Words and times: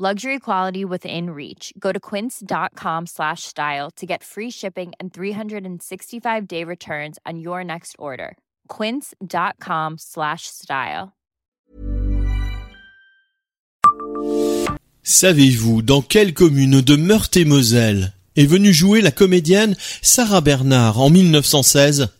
Luxury 0.00 0.38
quality 0.38 0.84
within 0.84 1.30
reach. 1.30 1.72
Go 1.76 1.90
to 1.90 1.98
quince.com 1.98 3.06
slash 3.06 3.42
style 3.42 3.90
to 3.96 4.06
get 4.06 4.22
free 4.22 4.48
shipping 4.48 4.92
and 5.00 5.12
365 5.12 6.46
day 6.46 6.62
returns 6.62 7.18
on 7.26 7.40
your 7.40 7.64
next 7.64 7.96
order. 7.98 8.36
Quince.com 8.68 9.96
slash 9.98 10.42
style. 10.46 11.14
Savez-vous 15.02 15.82
dans 15.82 16.02
quelle 16.02 16.32
commune 16.32 16.80
de 16.80 16.94
Meurthe-et-Moselle 16.94 18.12
est 18.36 18.46
venue 18.46 18.72
jouer 18.72 19.00
la 19.00 19.10
comédienne 19.10 19.74
Sarah 20.00 20.42
Bernard 20.42 21.00
en 21.00 21.10
1916 21.10 22.12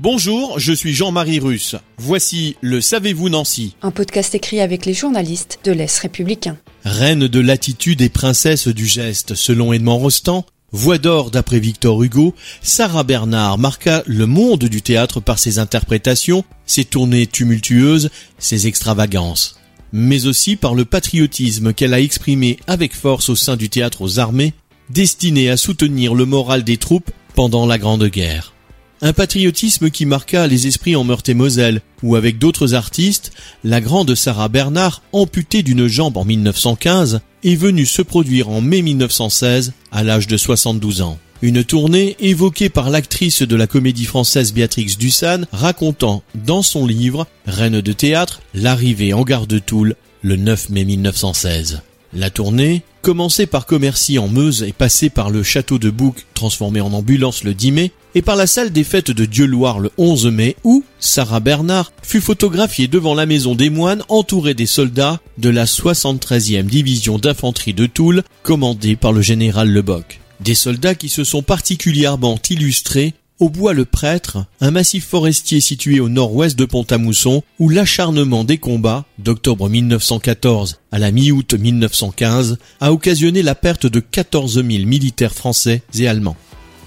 Bonjour, 0.00 0.60
je 0.60 0.72
suis 0.72 0.94
Jean-Marie 0.94 1.40
Russe. 1.40 1.74
Voici 1.96 2.54
le 2.60 2.80
Savez-vous 2.80 3.30
Nancy 3.30 3.74
Un 3.82 3.90
podcast 3.90 4.32
écrit 4.32 4.60
avec 4.60 4.86
les 4.86 4.94
journalistes 4.94 5.58
de 5.64 5.72
l'Est 5.72 5.98
républicain. 5.98 6.56
Reine 6.84 7.26
de 7.26 7.40
l'attitude 7.40 8.00
et 8.00 8.08
princesse 8.08 8.68
du 8.68 8.86
geste, 8.86 9.34
selon 9.34 9.72
Edmond 9.72 9.98
Rostand, 9.98 10.46
voix 10.70 10.98
d'or 10.98 11.32
d'après 11.32 11.58
Victor 11.58 12.00
Hugo, 12.00 12.32
Sarah 12.62 13.02
Bernard 13.02 13.58
marqua 13.58 14.04
le 14.06 14.26
monde 14.26 14.66
du 14.66 14.82
théâtre 14.82 15.18
par 15.18 15.40
ses 15.40 15.58
interprétations, 15.58 16.44
ses 16.64 16.84
tournées 16.84 17.26
tumultueuses, 17.26 18.10
ses 18.38 18.68
extravagances, 18.68 19.58
mais 19.92 20.26
aussi 20.26 20.54
par 20.54 20.76
le 20.76 20.84
patriotisme 20.84 21.72
qu'elle 21.72 21.92
a 21.92 22.00
exprimé 22.00 22.58
avec 22.68 22.94
force 22.94 23.30
au 23.30 23.36
sein 23.36 23.56
du 23.56 23.68
théâtre 23.68 24.02
aux 24.02 24.20
armées, 24.20 24.54
destiné 24.90 25.50
à 25.50 25.56
soutenir 25.56 26.14
le 26.14 26.24
moral 26.24 26.62
des 26.62 26.76
troupes 26.76 27.10
pendant 27.34 27.66
la 27.66 27.78
Grande 27.78 28.06
Guerre. 28.06 28.52
Un 29.00 29.12
patriotisme 29.12 29.90
qui 29.90 30.06
marqua 30.06 30.48
les 30.48 30.66
esprits 30.66 30.96
en 30.96 31.04
Meurthe-et-Moselle, 31.04 31.82
où 32.02 32.16
avec 32.16 32.38
d'autres 32.38 32.74
artistes, 32.74 33.30
la 33.62 33.80
grande 33.80 34.16
Sarah 34.16 34.48
Bernard, 34.48 35.02
amputée 35.12 35.62
d'une 35.62 35.86
jambe 35.86 36.16
en 36.16 36.24
1915, 36.24 37.20
est 37.44 37.54
venue 37.54 37.86
se 37.86 38.02
produire 38.02 38.48
en 38.48 38.60
mai 38.60 38.82
1916 38.82 39.72
à 39.92 40.02
l'âge 40.02 40.26
de 40.26 40.36
72 40.36 41.02
ans. 41.02 41.18
Une 41.42 41.62
tournée 41.62 42.16
évoquée 42.18 42.68
par 42.68 42.90
l'actrice 42.90 43.42
de 43.42 43.54
la 43.54 43.68
comédie 43.68 44.04
française 44.04 44.52
Béatrix 44.52 44.96
Dussan, 44.98 45.46
racontant 45.52 46.24
dans 46.34 46.62
son 46.62 46.84
livre 46.84 47.28
Reine 47.46 47.80
de 47.80 47.92
théâtre 47.92 48.40
l'arrivée 48.52 49.12
en 49.12 49.22
gare 49.22 49.46
de 49.46 49.60
Toul 49.60 49.94
le 50.22 50.34
9 50.34 50.70
mai 50.70 50.84
1916. 50.84 51.82
La 52.12 52.30
tournée, 52.30 52.82
commencée 53.02 53.46
par 53.46 53.66
Commercy 53.66 54.18
en 54.18 54.28
Meuse 54.28 54.62
et 54.62 54.72
passée 54.72 55.10
par 55.10 55.30
le 55.30 55.42
château 55.42 55.78
de 55.78 55.90
Bouc, 55.90 56.26
transformé 56.34 56.80
en 56.80 56.92
ambulance 56.92 57.44
le 57.44 57.54
10 57.54 57.72
mai, 57.72 57.92
et 58.14 58.22
par 58.22 58.36
la 58.36 58.46
salle 58.46 58.70
des 58.70 58.84
fêtes 58.84 59.10
de 59.10 59.24
Dieu-Loire 59.24 59.78
le 59.78 59.90
11 59.98 60.26
mai, 60.26 60.56
où 60.64 60.84
Sarah 60.98 61.40
Bernard 61.40 61.92
fut 62.02 62.20
photographiée 62.20 62.88
devant 62.88 63.14
la 63.14 63.26
maison 63.26 63.54
des 63.54 63.70
moines 63.70 64.02
entourée 64.08 64.54
des 64.54 64.66
soldats 64.66 65.20
de 65.38 65.50
la 65.50 65.64
73e 65.64 66.64
division 66.64 67.18
d'infanterie 67.18 67.74
de 67.74 67.86
Toul, 67.86 68.22
commandée 68.42 68.96
par 68.96 69.12
le 69.12 69.22
général 69.22 69.70
Leboc. 69.70 70.20
Des 70.40 70.54
soldats 70.54 70.94
qui 70.94 71.08
se 71.08 71.24
sont 71.24 71.42
particulièrement 71.42 72.38
illustrés 72.50 73.14
au 73.40 73.48
bois 73.48 73.72
le 73.72 73.84
Prêtre, 73.84 74.46
un 74.60 74.70
massif 74.70 75.06
forestier 75.06 75.60
situé 75.60 76.00
au 76.00 76.08
nord-ouest 76.08 76.58
de 76.58 76.64
Pont-à-Mousson, 76.64 77.42
où 77.58 77.68
l'acharnement 77.68 78.44
des 78.44 78.58
combats, 78.58 79.04
d'octobre 79.18 79.68
1914 79.68 80.80
à 80.90 80.98
la 80.98 81.10
mi-août 81.10 81.54
1915, 81.54 82.58
a 82.80 82.92
occasionné 82.92 83.42
la 83.42 83.54
perte 83.54 83.86
de 83.86 84.00
14 84.00 84.54
000 84.54 84.66
militaires 84.86 85.34
français 85.34 85.82
et 85.94 86.08
allemands. 86.08 86.36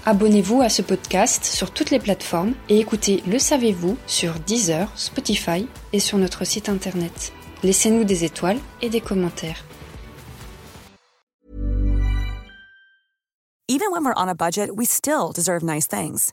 Abonnez-vous 0.04 0.60
à 0.60 0.68
ce 0.68 0.82
podcast 0.82 1.44
sur 1.44 1.70
toutes 1.70 1.90
les 1.90 2.00
plateformes 2.00 2.54
et 2.68 2.80
écoutez 2.80 3.22
Le 3.26 3.38
Savez-vous 3.38 3.96
sur 4.06 4.34
Deezer, 4.46 4.90
Spotify 4.96 5.66
et 5.92 6.00
sur 6.00 6.18
notre 6.18 6.44
site 6.44 6.68
internet. 6.68 7.32
Laissez-nous 7.62 8.04
des 8.04 8.24
étoiles 8.24 8.58
et 8.82 8.90
des 8.90 9.00
commentaires. 9.00 9.64
Even 13.68 13.90
when 13.90 14.04
we're 14.04 14.12
on 14.16 14.28
a 14.28 14.34
budget, 14.34 14.70
we 14.76 14.84
still 14.84 15.32
deserve 15.32 15.62
nice 15.62 15.86
things. 15.86 16.32